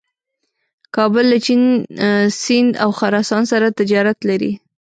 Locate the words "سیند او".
2.41-2.89